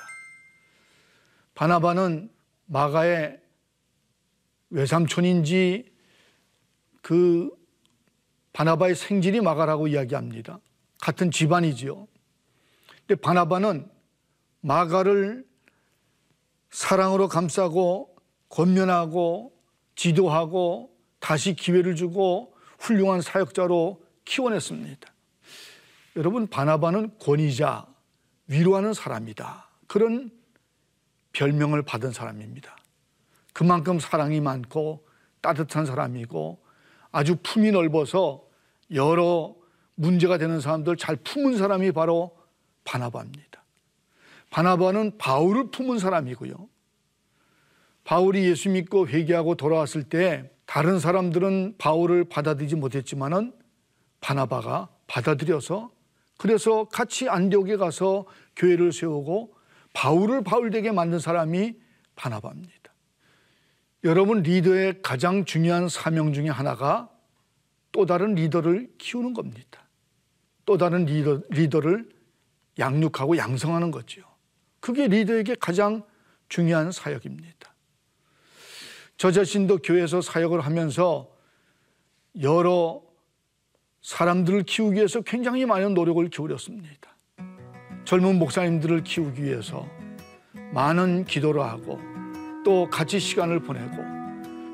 바나바는 1.54 2.32
마가의 2.66 3.40
외삼촌인지 4.70 5.92
그 7.02 7.52
바나바의 8.54 8.96
생질이 8.96 9.42
마가라고 9.42 9.90
이야기합니다. 9.90 10.60
같은 11.02 11.30
집안이지요. 11.30 12.08
근데 13.06 13.20
바나바는 13.20 13.90
마가를 14.62 15.46
사랑으로 16.70 17.28
감싸고 17.28 18.16
권면하고 18.48 19.54
지도하고 19.96 20.96
다시 21.20 21.54
기회를 21.54 21.96
주고 21.96 22.56
훌륭한 22.80 23.22
사역자로 23.22 24.02
키워냈습니다. 24.24 25.11
여러분 26.16 26.48
바나바는 26.48 27.18
권위자, 27.20 27.86
위로하는 28.48 28.94
사람이다. 28.94 29.70
그런 29.88 30.30
별명을 31.32 31.84
받은 31.84 32.12
사람입니다. 32.12 32.76
그만큼 33.54 34.00
사랑이 34.00 34.42
많고 34.42 35.06
따뜻한 35.42 35.86
사람이고 35.86 36.62
아주 37.12 37.38
품이 37.42 37.72
넓어서 37.72 38.44
여러 38.94 39.56
문제가 39.96 40.38
되는 40.38 40.60
사람들 40.60 40.98
잘 40.98 41.16
품은 41.16 41.58
사람이 41.58 41.92
바로 41.92 42.38
바나바입니다. 42.84 43.64
바나바는 44.50 45.18
바울을 45.18 45.72
품은 45.72 46.00
사람이고요. 46.00 46.70
바울이 48.04 48.44
예수 48.46 48.70
믿고 48.70 49.08
회개하고 49.08 49.56
돌아왔을 49.56 50.04
때 50.04 50.52
다른 50.66 51.00
사람들은 51.00 51.76
바울을 51.78 52.26
받아들이지 52.26 52.76
못했지만은 52.76 53.54
바나바가 54.20 54.90
받아들여서 55.08 55.92
그래서 56.42 56.86
같이 56.86 57.30
안디옥에 57.30 57.78
가서 57.78 58.26
교회를 58.56 58.92
세우고 58.92 59.54
바울을 59.94 60.44
바울되게 60.44 60.92
만든 60.92 61.20
사람이 61.20 61.76
바나바입니다. 62.16 62.92
여러분 64.06 64.42
리더의 64.42 65.04
가장 65.04 65.46
중요한 65.46 65.88
사명 65.88 66.34
중에 66.34 66.50
하나가 66.50 67.12
또 67.92 68.08
다른 68.08 68.34
리더를 68.34 68.92
키우는 68.98 69.36
겁니다. 69.36 69.88
또 70.66 70.80
다른 70.80 71.06
리더, 71.06 71.44
리더를 71.52 72.10
양육하고 72.80 73.38
양성하는 73.38 73.92
거죠. 73.92 74.24
그게 74.80 75.08
리더에게 75.08 75.58
가장 75.60 76.04
중요한 76.50 76.92
사역입니다. 76.92 77.72
저 79.16 79.32
자신도 79.32 79.78
교회에서 79.84 80.22
사역을 80.22 80.62
하면서 80.62 81.30
여러 82.42 83.04
사람들을 84.02 84.64
키우기 84.64 84.96
위해서 84.96 85.22
굉장히 85.22 85.66
많은 85.66 85.94
노력을 85.94 86.28
기울였습니다. 86.30 87.16
젊은 88.04 88.40
목사님들을 88.40 89.04
키우기 89.04 89.44
위해서 89.44 89.88
많은 90.74 91.26
기도를 91.26 91.62
하고 91.62 92.00
또 92.66 92.90
같이 92.90 93.20
시간을 93.20 93.60
보내고 93.62 93.98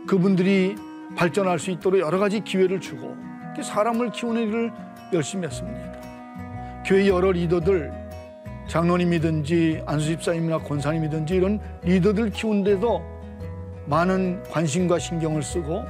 그분들이 0.07 0.75
발전할 1.15 1.59
수 1.59 1.71
있도록 1.71 1.99
여러 1.99 2.19
가지 2.19 2.39
기회를 2.39 2.79
주고 2.79 3.15
사람을 3.61 4.11
키우는 4.11 4.47
일을 4.47 4.71
열심히 5.13 5.47
했습니다. 5.47 5.97
교회 6.85 7.07
여러 7.07 7.31
리더들 7.31 7.91
장로님이든지 8.67 9.83
안수집사님이나 9.85 10.59
권사님이든지 10.59 11.35
이런 11.35 11.59
리더들 11.83 12.29
키우는데도 12.31 13.01
많은 13.87 14.43
관심과 14.43 14.99
신경을 14.99 15.41
쓰고 15.41 15.83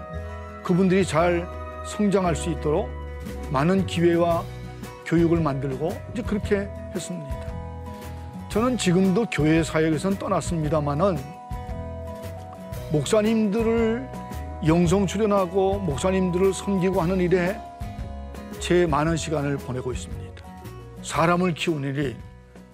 그분들이 0.63 1.06
잘 1.06 1.47
성장할 1.86 2.36
수 2.36 2.50
있도록 2.52 2.89
많은 3.52 3.86
기회와 3.86 4.44
교육을 5.06 5.40
만들고 5.40 5.90
이제 6.13 6.22
그렇게 6.22 6.70
했습니다. 6.94 7.48
저는 8.50 8.78
지금도 8.78 9.28
교회 9.32 9.63
사역에선 9.63 10.20
떠났습니다만은 10.20 11.18
목사님들을 12.92 14.10
영성 14.66 15.06
출연하고 15.06 15.80
목사님들을 15.80 16.54
섬기고 16.54 17.02
하는 17.02 17.20
일에 17.20 17.60
제 18.60 18.86
많은 18.86 19.18
시간을 19.18 19.58
보내고 19.58 19.92
있습니다. 19.92 20.28
사람을 21.04 21.54
키우는 21.54 21.96
일이 21.96 22.16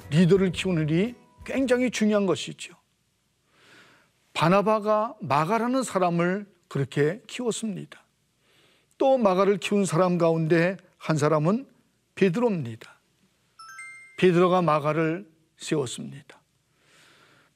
리더를 0.09 0.51
키우는 0.51 0.89
일이 0.89 1.15
굉장히 1.43 1.91
중요한 1.91 2.25
것이죠. 2.25 2.73
바나바가 4.33 5.15
마가라는 5.19 5.83
사람을 5.83 6.45
그렇게 6.67 7.21
키웠습니다. 7.27 8.02
또 9.03 9.17
마가를 9.17 9.57
키운 9.57 9.83
사람 9.83 10.17
가운데 10.17 10.77
한 10.97 11.17
사람은 11.17 11.67
베드로입니다. 12.15 12.89
베드로가 14.17 14.61
마가를 14.61 15.29
세웠습니다. 15.57 16.39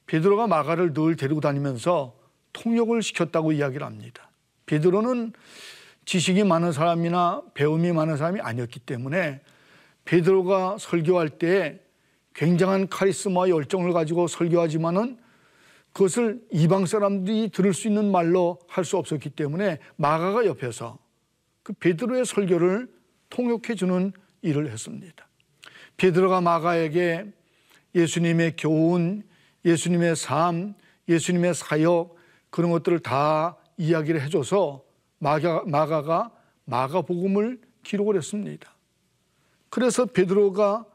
베드로가 0.07 0.47
마가를 0.47 0.93
늘 0.93 1.15
데리고 1.15 1.39
다니면서 1.39 2.19
통역을 2.51 3.01
시켰다고 3.01 3.53
이야기를 3.53 3.85
합니다. 3.87 4.29
베드로는 4.65 5.31
지식이 6.03 6.43
많은 6.43 6.73
사람이나 6.73 7.43
배움이 7.53 7.93
많은 7.93 8.17
사람이 8.17 8.41
아니었기 8.41 8.81
때문에 8.81 9.39
베드로가 10.03 10.75
설교할 10.77 11.29
때 11.29 11.79
굉장한 12.33 12.89
카리스마와 12.89 13.47
열정을 13.47 13.93
가지고 13.93 14.27
설교하지만은 14.27 15.17
그것을 15.93 16.41
이방 16.51 16.87
사람들이 16.87 17.51
들을 17.51 17.73
수 17.73 17.87
있는 17.87 18.11
말로 18.11 18.59
할 18.67 18.83
수 18.83 18.97
없었기 18.97 19.29
때문에 19.29 19.79
마가가 19.95 20.45
옆에서 20.45 21.06
그 21.67 21.73
베드로의 21.73 22.25
설교를 22.25 22.87
통역해 23.29 23.75
주는 23.75 24.13
일을 24.41 24.71
했습니다. 24.71 25.27
베드로가 25.97 26.39
마가에게 26.39 27.25
예수님의 27.93 28.55
교훈, 28.55 29.23
예수님의 29.65 30.15
삶, 30.15 30.75
예수님의 31.09 31.53
사역 31.55 32.15
그런 32.51 32.71
것들을 32.71 32.99
다 32.99 33.57
이야기를 33.75 34.21
해줘서 34.21 34.85
마가, 35.19 35.63
마가가 35.65 36.31
마가복음을 36.63 37.59
기록을 37.83 38.15
했습니다. 38.15 38.73
그래서 39.69 40.05
베드로가 40.05 40.85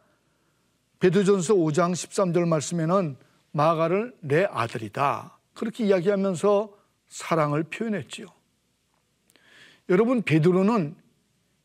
베드전서 1.01 1.53
5장 1.53 1.93
13절 1.93 2.49
말씀에는 2.49 3.19
마가를 3.51 4.17
내 4.21 4.47
아들이다. 4.51 5.37
그렇게 5.53 5.85
이야기하면서 5.85 6.73
사랑을 7.09 7.63
표현했지요. 7.65 8.27
여러분 9.89 10.23
베드로는 10.23 10.95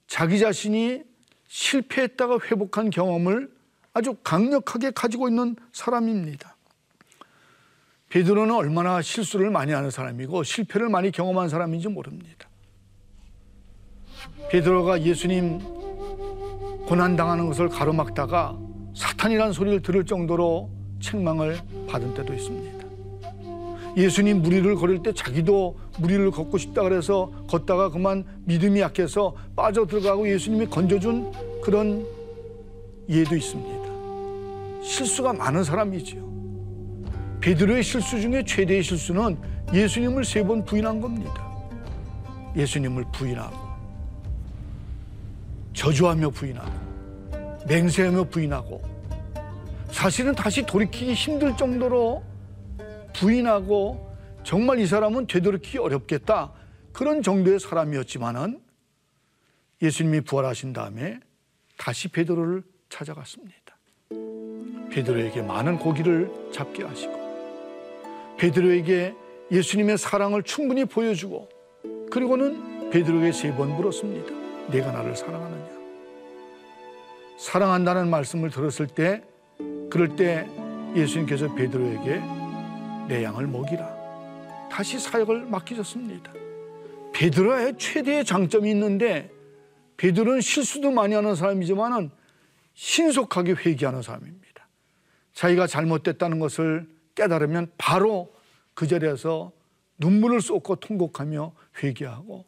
자기 0.07 0.39
자신이 0.39 1.03
실패했다가 1.47 2.39
회복한 2.45 2.89
경험을 2.89 3.49
아주 3.93 4.15
강력하게 4.23 4.91
가지고 4.91 5.27
있는 5.27 5.55
사람입니다. 5.71 6.55
베드로는 8.09 8.55
얼마나 8.55 9.01
실수를 9.01 9.49
많이 9.49 9.73
하는 9.73 9.91
사람이고 9.91 10.43
실패를 10.43 10.89
많이 10.89 11.11
경험한 11.11 11.49
사람인지 11.49 11.89
모릅니다. 11.89 12.47
베드로가 14.49 15.01
예수님 15.01 15.59
고난당하는 16.85 17.47
것을 17.47 17.67
가로막다가 17.67 18.57
사탄이란 18.95 19.51
소리를 19.51 19.81
들을 19.81 20.05
정도로 20.05 20.71
책망을 21.01 21.59
받은 21.87 22.13
때도 22.13 22.33
있습니다. 22.33 22.87
예수님 23.97 24.41
무리를 24.41 24.75
걸을 24.75 25.01
때 25.03 25.11
자기도 25.11 25.77
무리를 25.97 26.29
걷고 26.31 26.57
싶다 26.57 26.83
그래서 26.83 27.31
걷다가 27.47 27.89
그만 27.89 28.25
믿음이 28.45 28.79
약해서 28.79 29.35
빠져 29.55 29.85
들어가고 29.85 30.29
예수님이 30.29 30.67
건져준 30.67 31.31
그런 31.61 32.05
예도 33.09 33.35
있습니다. 33.35 33.87
실수가 34.83 35.33
많은 35.33 35.63
사람이지요. 35.63 36.27
베드로의 37.41 37.83
실수 37.83 38.19
중에 38.19 38.43
최대의 38.45 38.83
실수는 38.83 39.37
예수님을 39.73 40.23
세 40.23 40.43
번 40.43 40.63
부인한 40.63 41.01
겁니다. 41.01 41.45
예수님을 42.55 43.05
부인하고 43.11 43.55
저주하며 45.73 46.29
부인하고 46.31 46.71
맹세하며 47.67 48.23
부인하고 48.25 48.81
사실은 49.91 50.33
다시 50.33 50.65
돌이키기 50.65 51.13
힘들 51.13 51.55
정도로 51.55 52.23
부인하고 53.13 54.07
정말 54.47 54.79
이 54.79 54.87
사람은 54.87 55.27
되돌이키기 55.27 55.77
어렵겠다 55.77 56.53
그런 56.93 57.21
정도의 57.21 57.59
사람이었지만은 57.59 58.61
예수님이 59.81 60.21
부활하신 60.21 60.71
다음에 60.71 61.19
다시 61.77 62.07
베드로를 62.07 62.63
찾아갔습니다. 62.87 63.77
베드로에게 64.89 65.41
많은 65.41 65.77
고기를 65.77 66.31
잡게 66.53 66.85
하시고 66.85 68.37
베드로에게 68.37 69.13
예수님의 69.51 69.97
사랑을 69.97 70.43
충분히 70.43 70.85
보여주고 70.85 71.49
그리고는 72.09 72.89
베드로에게 72.89 73.33
세 73.33 73.53
번 73.53 73.75
물었습니다. 73.75 74.33
내가 74.71 74.93
나를 74.93 75.13
사랑하느냐? 75.17 75.77
사랑한다는 77.37 78.09
말씀을 78.09 78.49
들었을 78.49 78.87
때 78.87 79.21
그럴 79.89 80.15
때 80.15 80.47
예수님께서 80.95 81.53
베드로에게 81.53 82.21
내 83.09 83.25
양을 83.25 83.45
먹이라. 83.47 83.96
다시 84.69 84.99
사역을 84.99 85.45
맡기셨습니다. 85.45 86.33
베드로의 87.13 87.77
최대의 87.77 88.25
장점이 88.25 88.69
있는데 88.71 89.31
베드로는 89.97 90.41
실수도 90.41 90.91
많이 90.91 91.15
하는 91.15 91.35
사람이지만은 91.35 92.11
신속하게 92.73 93.53
회개하는 93.53 94.03
사람입니다. 94.03 94.67
자기가 95.33 95.67
잘못됐다는 95.67 96.39
것을 96.39 96.87
깨달으면 97.15 97.71
바로 97.77 98.31
그 98.73 98.87
자리에서 98.87 99.51
눈물을 99.97 100.41
쏟고 100.41 100.75
통곡하며 100.75 101.53
회개하고 101.81 102.45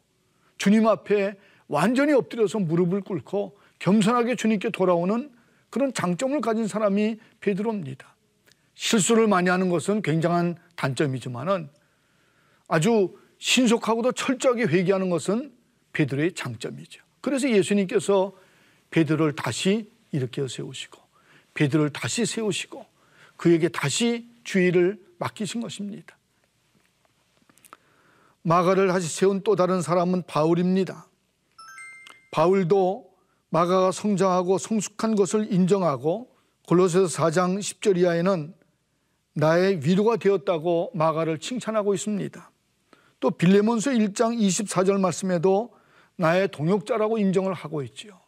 주님 0.58 0.86
앞에 0.86 1.36
완전히 1.66 2.12
엎드려서 2.12 2.60
무릎을 2.60 3.00
꿇고 3.00 3.58
겸손하게 3.80 4.36
주님께 4.36 4.70
돌아오는 4.70 5.32
그런 5.70 5.92
장점을 5.92 6.40
가진 6.40 6.66
사람이 6.66 7.18
베드로입니다. 7.40 8.14
실수를 8.74 9.26
많이 9.26 9.48
하는 9.48 9.68
것은 9.68 10.02
굉장한 10.02 10.56
단점이지만은 10.76 11.68
아주 12.70 13.18
신속하고도 13.38 14.12
철저하게 14.12 14.62
회개하는 14.64 15.10
것은 15.10 15.52
베드로의 15.92 16.34
장점이죠. 16.34 17.02
그래서 17.20 17.50
예수님께서 17.50 18.32
베드로를 18.90 19.34
다시 19.34 19.90
일으켜 20.12 20.46
세우시고 20.46 21.00
베드로를 21.54 21.90
다시 21.90 22.24
세우시고 22.24 22.86
그에게 23.36 23.68
다시 23.68 24.28
주의를 24.44 25.00
맡기신 25.18 25.60
것입니다. 25.60 26.16
마가를 28.42 28.88
다시 28.88 29.08
세운 29.08 29.42
또 29.42 29.56
다른 29.56 29.82
사람은 29.82 30.22
바울입니다. 30.26 31.08
바울도 32.30 33.10
마가가 33.48 33.90
성장하고 33.90 34.58
성숙한 34.58 35.16
것을 35.16 35.52
인정하고 35.52 36.30
골로새서 36.68 37.06
4장 37.06 37.58
10절 37.58 37.98
이하에는 37.98 38.54
나의 39.32 39.84
위로가 39.84 40.16
되었다고 40.16 40.92
마가를 40.94 41.38
칭찬하고 41.40 41.94
있습니다. 41.94 42.50
또 43.20 43.30
빌레몬서 43.30 43.90
1장 43.92 44.38
24절 44.38 44.98
말씀에도 44.98 45.74
나의 46.16 46.48
동역자라고 46.50 47.18
인정을 47.18 47.52
하고 47.54 47.82
있지요. 47.82 48.18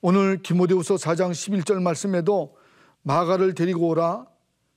오늘 0.00 0.42
디모데후서 0.42 0.96
4장 0.96 1.30
11절 1.30 1.80
말씀에도 1.80 2.56
마가를 3.02 3.54
데리고 3.54 3.88
오라 3.88 4.26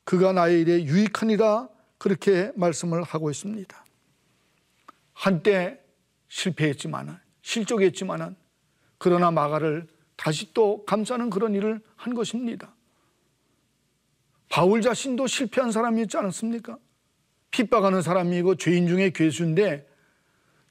그가 0.04 0.34
나의 0.34 0.62
일에 0.62 0.84
유익하니라 0.84 1.70
그렇게 1.98 2.52
말씀을 2.56 3.02
하고 3.02 3.32
있습니다. 3.32 3.86
한때 5.14 5.80
실패했지만은 6.28 7.18
실족했지만은 7.42 8.36
그러나 8.98 9.32
마가를 9.32 9.88
다시 10.16 10.54
또 10.54 10.86
감싸는 10.86 11.30
그런 11.30 11.54
일을 11.56 11.82
한 11.96 12.14
것입니다. 12.14 12.74
바울 14.50 14.82
자신도 14.82 15.28
실패한 15.28 15.72
사람이었지 15.72 16.18
않았습니까? 16.18 16.78
핍박하는 17.56 18.02
사람이고 18.02 18.56
죄인 18.56 18.88
중에 18.88 19.12
괴수인데 19.12 19.88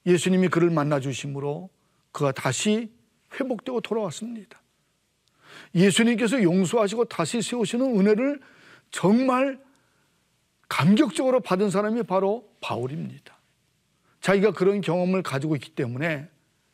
예수님이 0.05 0.49
그를 0.49 0.69
만나 0.69 1.01
주심으로 1.01 1.71
그가 2.13 2.31
다시 2.33 2.91
회복되고 3.33 3.81
돌아왔습니다. 3.81 4.61
예수님께서 5.75 6.43
용서하시고 6.43 7.07
다시 7.07 7.41
세우시는 7.41 7.99
은혜를 7.99 8.41
정말 8.91 9.59
감격적으로 10.69 11.41
받은 11.41 11.71
사람이 11.71 12.03
바로 12.03 12.49
바울입니다. 12.61 13.35
자기가 14.21 14.53
그런 14.53 14.83
경험을 14.83 15.23
가지고 15.23 15.57
있기 15.57 15.71
때문에 15.71 16.29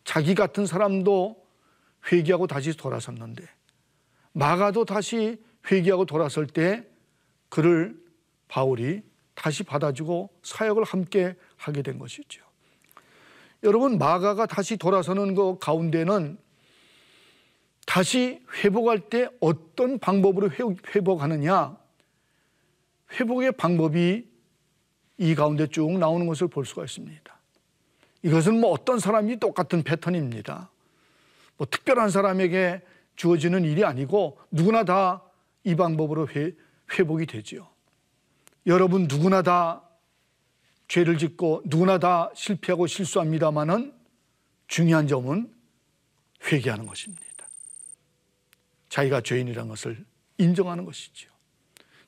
자기 0.05 0.35
같은 0.35 0.66
사람도 0.66 1.40
회개하고 2.11 2.49
다시 2.49 2.77
돌아섰는데 2.77 3.44
마가도 4.33 4.85
다시 4.85 5.40
회개하고 5.70 6.05
돌아설 6.05 6.46
때 6.46 6.85
그를 7.49 7.96
바울이 8.49 9.03
다시 9.40 9.62
받아주고 9.62 10.29
사역을 10.42 10.85
함께 10.85 11.35
하게 11.57 11.81
된 11.81 11.98
것이죠. 11.98 12.44
여러분 13.62 13.96
마가가 13.96 14.44
다시 14.44 14.76
돌아서는 14.76 15.35
그 15.35 15.59
가운데는 15.59 16.38
다시 17.87 18.44
회복할 18.62 19.00
때 19.00 19.29
어떤 19.40 19.98
방법으로 19.98 20.50
회복하느냐 20.94 21.76
회복의 23.12 23.53
방법이 23.53 24.29
이 25.18 25.35
가운데 25.35 25.66
쭉 25.66 25.98
나오는 25.98 26.26
것을 26.26 26.48
볼 26.48 26.66
수가 26.66 26.85
있습니다. 26.85 27.40
이것은 28.22 28.61
뭐 28.61 28.70
어떤 28.70 28.98
사람이 28.98 29.40
똑같은 29.40 29.83
패턴입니다. 29.83 30.70
뭐 31.57 31.66
특별한 31.70 32.11
사람에게 32.11 32.83
주어지는 33.16 33.64
일이 33.64 33.85
아니고 33.85 34.38
누구나 34.50 34.85
다 34.85 35.31
이 35.64 35.74
방법으로 35.74 36.29
회, 36.29 36.53
회복이 36.92 37.26
되지요. 37.26 37.68
여러분 38.66 39.07
누구나 39.09 39.42
다 39.42 39.83
죄를 40.88 41.18
짓고 41.18 41.62
누구나 41.66 41.99
다 41.99 42.31
실패하고 42.35 42.87
실수합니다만은 42.87 43.94
중요한 44.66 45.07
점은 45.07 45.53
회개하는 46.44 46.87
것입니다. 46.87 47.25
자기가 48.88 49.20
죄인이라는 49.20 49.68
것을 49.68 50.05
인정하는 50.38 50.85
것이죠. 50.85 51.31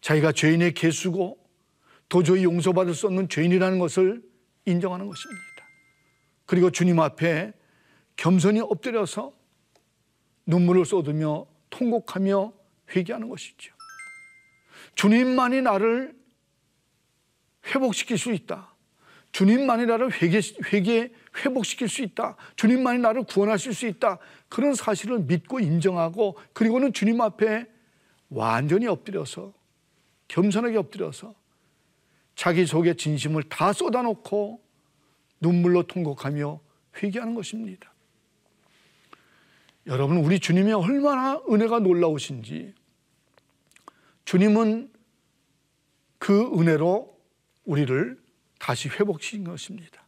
자기가 0.00 0.32
죄인의 0.32 0.74
개수고 0.74 1.38
도저히 2.08 2.44
용서받을 2.44 2.92
수 2.94 3.06
없는 3.06 3.28
죄인이라는 3.28 3.78
것을 3.78 4.22
인정하는 4.66 5.06
것입니다. 5.06 5.42
그리고 6.44 6.70
주님 6.70 7.00
앞에 7.00 7.52
겸손히 8.16 8.60
엎드려서 8.60 9.32
눈물을 10.46 10.84
쏟으며 10.84 11.46
통곡하며 11.70 12.52
회개하는 12.94 13.28
것이죠. 13.28 13.74
주님만이 14.96 15.62
나를 15.62 16.14
회복시킬 17.66 18.18
수 18.18 18.32
있다. 18.32 18.72
주님만이 19.32 19.86
나를 19.86 20.12
회개, 20.12 20.40
회개, 20.72 21.10
회복시킬 21.38 21.88
수 21.88 22.02
있다. 22.02 22.36
주님만이 22.56 22.98
나를 22.98 23.24
구원하실 23.24 23.72
수 23.72 23.86
있다. 23.86 24.18
그런 24.48 24.74
사실을 24.74 25.20
믿고 25.20 25.58
인정하고 25.60 26.36
그리고는 26.52 26.92
주님 26.92 27.20
앞에 27.20 27.66
완전히 28.28 28.86
엎드려서 28.86 29.52
겸손하게 30.28 30.76
엎드려서 30.76 31.34
자기 32.34 32.66
속의 32.66 32.96
진심을 32.96 33.44
다 33.44 33.72
쏟아놓고 33.72 34.60
눈물로 35.40 35.84
통곡하며 35.84 36.60
회개하는 37.02 37.34
것입니다. 37.34 37.92
여러분, 39.86 40.18
우리 40.18 40.38
주님이 40.38 40.72
얼마나 40.72 41.40
은혜가 41.50 41.80
놀라우신지 41.80 42.74
주님은 44.24 44.90
그 46.18 46.52
은혜로 46.58 47.11
우리를 47.64 48.18
다시 48.58 48.88
회복시킨 48.88 49.44
것입니다. 49.44 50.02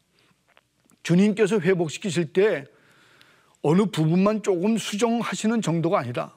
주님께서 1.03 1.61
회복시키실 1.61 2.33
때 2.33 2.65
어느 3.63 3.87
부분만 3.87 4.43
조금 4.43 4.77
수정하시는 4.77 5.63
정도가 5.63 5.99
아니라 5.99 6.37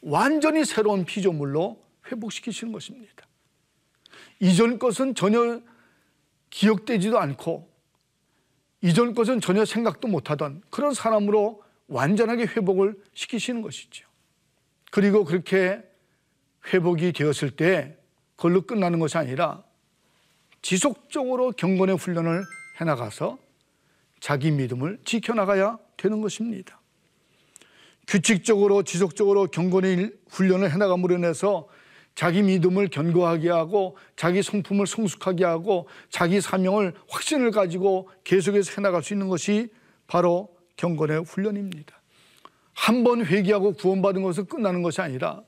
완전히 0.00 0.64
새로운 0.64 1.04
피조물로 1.04 1.82
회복시키시는 2.06 2.72
것입니다. 2.72 3.26
이전 4.40 4.78
것은 4.78 5.14
전혀 5.14 5.60
기억되지도 6.50 7.18
않고 7.18 7.68
이전 8.80 9.14
것은 9.14 9.40
전혀 9.40 9.64
생각도 9.64 10.08
못하던 10.08 10.62
그런 10.70 10.94
사람으로 10.94 11.62
완전하게 11.88 12.44
회복을 12.44 12.94
시키시는 13.14 13.62
것이죠. 13.62 14.06
그리고 14.90 15.24
그렇게 15.24 15.82
회복이 16.72 17.12
되었을 17.12 17.50
때 17.50 17.96
그걸로 18.36 18.62
끝나는 18.62 18.98
것이 18.98 19.18
아니라 19.18 19.64
지속적으로 20.68 21.52
경건의 21.52 21.96
훈련을 21.96 22.44
해나가서 22.78 23.38
자기 24.20 24.50
믿음을 24.50 24.98
지켜나가야 25.02 25.78
되는 25.96 26.20
것입니다. 26.20 26.78
규칙적으로 28.06 28.82
지속적으로 28.82 29.46
경건의 29.46 30.12
훈련을 30.28 30.70
해나감으로 30.70 31.14
인해서 31.14 31.68
자기 32.14 32.42
믿음을 32.42 32.88
견고하게 32.88 33.48
하고 33.48 33.96
자기 34.14 34.42
성품을 34.42 34.86
성숙하게 34.86 35.46
하고 35.46 35.88
자기 36.10 36.38
사명을 36.38 36.92
확신을 37.08 37.50
가지고 37.50 38.10
계속해서 38.24 38.72
해나갈 38.76 39.02
수 39.02 39.14
있는 39.14 39.28
것이 39.28 39.70
바로 40.06 40.54
경건의 40.76 41.24
훈련입니다. 41.24 41.98
한 42.74 43.04
번 43.04 43.24
회개하고 43.24 43.72
구원받은 43.72 44.22
것은 44.22 44.44
끝나는 44.44 44.82
것이 44.82 45.00
아니라 45.00 45.40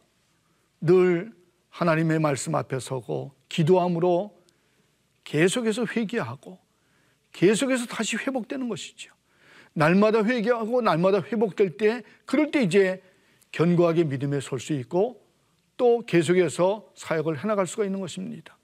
늘 0.80 1.30
하나님의 1.68 2.20
말씀 2.20 2.54
앞에 2.54 2.78
서고 2.80 3.32
기도함으로 3.50 4.39
계속해서 5.30 5.86
회개하고 5.86 6.58
계속해서 7.30 7.86
다시 7.86 8.16
회복되는 8.16 8.68
것이죠. 8.68 9.14
날마다 9.72 10.24
회개하고 10.24 10.82
날마다 10.82 11.22
회복될 11.22 11.76
때 11.76 12.02
그럴 12.26 12.50
때 12.50 12.64
이제 12.64 13.00
견고하게 13.52 14.04
믿음에 14.04 14.40
설 14.40 14.58
수 14.58 14.72
있고 14.72 15.24
또 15.76 16.04
계속해서 16.04 16.90
사역을 16.96 17.38
해나갈 17.38 17.68
수가 17.68 17.84
있는 17.84 18.00
것입니다. 18.00 18.58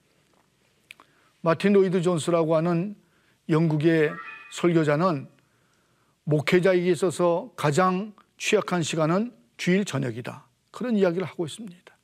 마틴 1.40 1.72
로이드 1.72 2.02
존스라고 2.02 2.56
하는 2.56 2.96
영국의 3.48 4.10
설교자는 4.50 5.28
목회자에게 6.24 6.90
있어서 6.90 7.52
가장 7.54 8.12
취약한 8.38 8.82
시간은 8.82 9.32
주일 9.56 9.84
저녁이다. 9.84 10.44
그런 10.72 10.96
이야기를 10.96 11.24
하고 11.24 11.46
있습니다. 11.46 11.96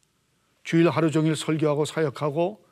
주일 0.63 0.89
하루 0.89 1.11
종일 1.11 1.35
설교하고 1.35 1.85
사역하고 1.85 2.65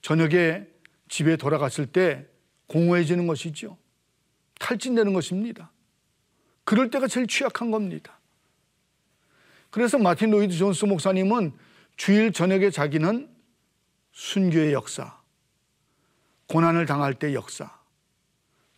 저녁에 0.00 0.66
집에 1.08 1.36
돌아갔을 1.36 1.86
때 1.86 2.26
공허해지는 2.66 3.26
것이죠. 3.26 3.76
탈진되는 4.58 5.12
것입니다. 5.12 5.70
그럴 6.64 6.90
때가 6.90 7.06
제일 7.06 7.26
취약한 7.26 7.70
겁니다. 7.70 8.18
그래서 9.70 9.98
마틴 9.98 10.30
로이드 10.30 10.56
존스 10.56 10.86
목사님은 10.86 11.52
주일 11.96 12.32
저녁에 12.32 12.70
자기는 12.70 13.28
순교의 14.12 14.72
역사, 14.72 15.20
고난을 16.48 16.86
당할 16.86 17.14
때 17.14 17.34
역사, 17.34 17.78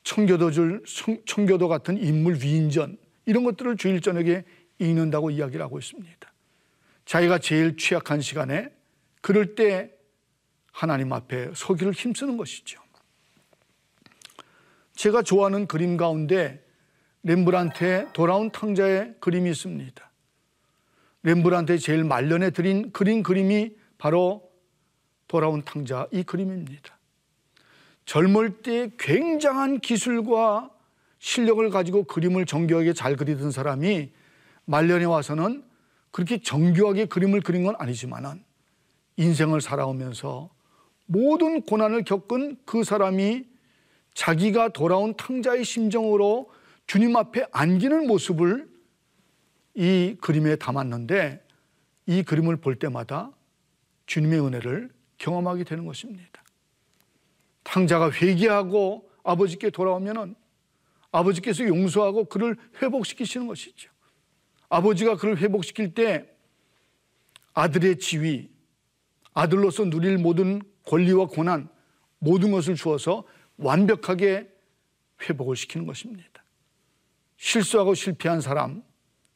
청교도 0.02 0.50
줄 0.50 0.82
청교도 1.26 1.68
같은 1.68 1.98
인물 1.98 2.40
위인전 2.42 2.98
이런 3.26 3.44
것들을 3.44 3.76
주일 3.76 4.00
저녁에 4.00 4.44
읽는다고 4.78 5.30
이야기를 5.30 5.62
하고 5.62 5.78
있습니다. 5.78 6.32
자기가 7.04 7.38
제일 7.38 7.76
취약한 7.76 8.20
시간에 8.20 8.68
그럴 9.20 9.54
때 9.54 9.97
하나님 10.78 11.12
앞에 11.12 11.50
서기를 11.56 11.92
힘쓰는 11.92 12.36
것이죠. 12.36 12.80
제가 14.94 15.22
좋아하는 15.22 15.66
그림 15.66 15.96
가운데 15.96 16.64
렘브란트의 17.24 18.12
돌아온 18.12 18.52
탕자의 18.52 19.16
그림이 19.18 19.50
있습니다. 19.50 20.10
렘브란트의 21.24 21.80
제일 21.80 22.04
말년에 22.04 22.50
드린 22.50 22.92
그린 22.92 23.24
그림이 23.24 23.74
바로 23.98 24.48
돌아온 25.26 25.64
탕자 25.64 26.06
이 26.12 26.22
그림입니다. 26.22 26.96
젊을 28.04 28.62
때 28.62 28.92
굉장한 29.00 29.80
기술과 29.80 30.70
실력을 31.18 31.68
가지고 31.70 32.04
그림을 32.04 32.46
정교하게 32.46 32.92
잘 32.92 33.16
그리던 33.16 33.50
사람이 33.50 34.12
말년에 34.66 35.06
와서는 35.06 35.64
그렇게 36.12 36.40
정교하게 36.40 37.06
그림을 37.06 37.40
그린 37.40 37.64
건 37.64 37.74
아니지만은 37.78 38.44
인생을 39.16 39.60
살아오면서 39.60 40.56
모든 41.10 41.62
고난을 41.62 42.04
겪은 42.04 42.58
그 42.66 42.84
사람이 42.84 43.46
자기가 44.12 44.68
돌아온 44.68 45.14
탕자의 45.16 45.64
심정으로 45.64 46.50
주님 46.86 47.16
앞에 47.16 47.46
안기는 47.50 48.06
모습을 48.06 48.68
이 49.74 50.16
그림에 50.20 50.56
담았는데 50.56 51.42
이 52.06 52.22
그림을 52.22 52.56
볼 52.56 52.78
때마다 52.78 53.30
주님의 54.06 54.40
은혜를 54.40 54.90
경험하게 55.16 55.64
되는 55.64 55.86
것입니다. 55.86 56.44
탕자가 57.62 58.10
회개하고 58.10 59.10
아버지께 59.22 59.70
돌아오면은 59.70 60.34
아버지께서 61.10 61.66
용서하고 61.66 62.26
그를 62.26 62.56
회복시키시는 62.82 63.46
것이죠. 63.46 63.90
아버지가 64.68 65.16
그를 65.16 65.38
회복시킬 65.38 65.94
때 65.94 66.28
아들의 67.54 67.98
지위, 67.98 68.50
아들로서 69.32 69.84
누릴 69.86 70.18
모든 70.18 70.60
권리와 70.88 71.26
고난, 71.26 71.68
모든 72.18 72.50
것을 72.50 72.74
주어서 72.74 73.24
완벽하게 73.58 74.48
회복을 75.22 75.54
시키는 75.54 75.86
것입니다. 75.86 76.44
실수하고 77.36 77.94
실패한 77.94 78.40
사람, 78.40 78.82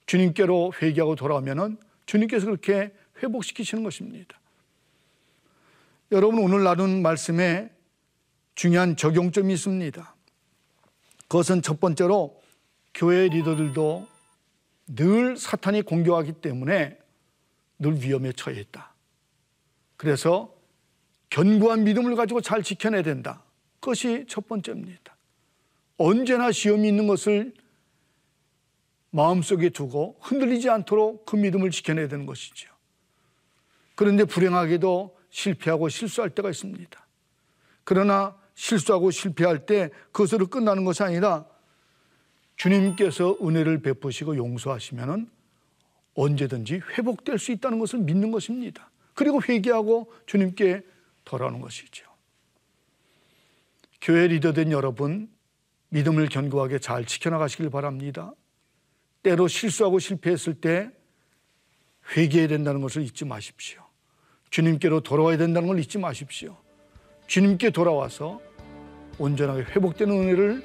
주님께로 0.06 0.72
회개하고 0.80 1.14
돌아오면 1.14 1.78
주님께서 2.06 2.46
그렇게 2.46 2.92
회복시키시는 3.22 3.84
것입니다. 3.84 4.40
여러분, 6.10 6.40
오늘 6.40 6.64
나눈 6.64 7.02
말씀에 7.02 7.70
중요한 8.54 8.96
적용점이 8.96 9.52
있습니다. 9.54 10.14
그것은 11.28 11.62
첫 11.62 11.80
번째로 11.80 12.42
교회 12.94 13.28
리더들도 13.28 14.08
늘 14.88 15.36
사탄이 15.36 15.82
공격하기 15.82 16.34
때문에 16.34 16.98
늘 17.78 18.02
위험에 18.02 18.32
처해 18.32 18.60
있다. 18.60 18.92
그래서 19.96 20.54
견고한 21.32 21.84
믿음을 21.84 22.14
가지고 22.14 22.42
잘 22.42 22.62
지켜내야 22.62 23.02
된다. 23.02 23.42
그것이 23.80 24.26
첫 24.28 24.46
번째입니다. 24.48 25.16
언제나 25.96 26.52
시험이 26.52 26.88
있는 26.88 27.06
것을 27.06 27.54
마음속에 29.10 29.70
두고 29.70 30.18
흔들리지 30.20 30.68
않도록 30.68 31.24
그 31.24 31.36
믿음을 31.36 31.70
지켜내야 31.70 32.08
되는 32.08 32.26
것이죠. 32.26 32.70
그런데 33.94 34.24
불행하게도 34.24 35.16
실패하고 35.30 35.88
실수할 35.88 36.28
때가 36.28 36.50
있습니다. 36.50 37.06
그러나 37.84 38.36
실수하고 38.54 39.10
실패할 39.10 39.64
때 39.64 39.88
그것으로 40.12 40.48
끝나는 40.48 40.84
것이 40.84 41.02
아니라 41.02 41.46
주님께서 42.56 43.38
은혜를 43.42 43.80
베푸시고 43.80 44.36
용서하시면 44.36 45.30
언제든지 46.14 46.82
회복될 46.98 47.38
수 47.38 47.52
있다는 47.52 47.78
것을 47.78 48.00
믿는 48.00 48.32
것입니다. 48.32 48.90
그리고 49.14 49.40
회개하고 49.42 50.12
주님께 50.26 50.91
돌아오는 51.24 51.60
것이죠. 51.60 52.06
교회 54.00 54.26
리더된 54.26 54.72
여러분, 54.72 55.30
믿음을 55.90 56.28
견고하게 56.28 56.78
잘 56.78 57.04
지켜나가시길 57.04 57.70
바랍니다. 57.70 58.32
때로 59.22 59.46
실수하고 59.46 59.98
실패했을 59.98 60.54
때 60.54 60.90
회개해야 62.16 62.48
된다는 62.48 62.80
것을 62.80 63.02
잊지 63.02 63.24
마십시오. 63.24 63.82
주님께로 64.50 65.00
돌아와야 65.00 65.36
된다는 65.36 65.68
걸 65.68 65.78
잊지 65.78 65.98
마십시오. 65.98 66.56
주님께 67.26 67.70
돌아와서 67.70 68.40
온전하게 69.18 69.62
회복되는 69.62 70.14
은혜를 70.14 70.62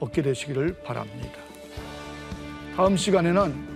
얻게 0.00 0.22
되시기를 0.22 0.82
바랍니다. 0.82 1.40
다음 2.76 2.96
시간에는 2.96 3.74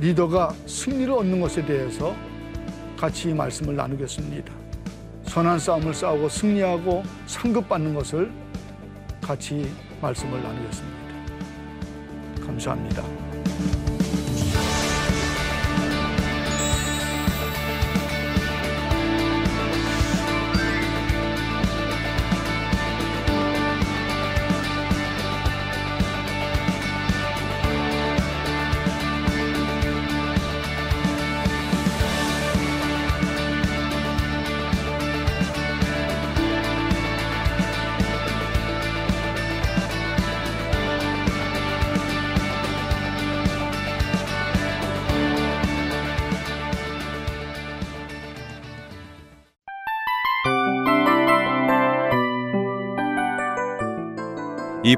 리더가 0.00 0.50
승리를 0.66 1.12
얻는 1.12 1.40
것에 1.40 1.64
대해서 1.64 2.16
같이 2.96 3.34
말씀을 3.34 3.76
나누겠습니다. 3.76 4.65
선한 5.36 5.58
싸움을 5.58 5.92
싸우고 5.92 6.30
승리하고 6.30 7.02
상급받는 7.26 7.92
것을 7.92 8.32
같이 9.20 9.70
말씀을 10.00 10.42
나누겠습니다. 10.42 10.96
감사합니다. 12.46 13.25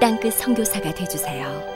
땅끝 0.00 0.32
선교사가 0.32 0.94
되주세요. 0.94 1.69